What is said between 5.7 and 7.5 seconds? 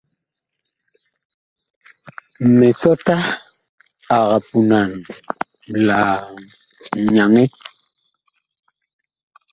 la nyaŋɛ.